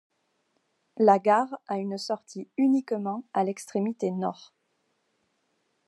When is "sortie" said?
1.99-2.49